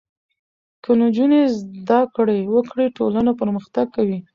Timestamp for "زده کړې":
1.77-2.39